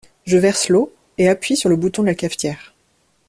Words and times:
Je 0.25 0.39
verse 0.39 0.69
l’eau 0.69 0.91
et 1.19 1.29
appuie 1.29 1.55
sur 1.55 1.69
le 1.69 1.75
bouton 1.75 2.01
de 2.01 2.07
la 2.07 2.15
cafetière. 2.15 2.73